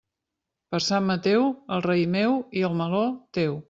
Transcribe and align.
Per 0.71 0.79
Sant 0.85 1.05
Mateu, 1.11 1.47
el 1.77 1.87
raïm 1.89 2.19
meu 2.21 2.37
i 2.63 2.69
el 2.71 2.79
meló, 2.83 3.09
teu. 3.41 3.59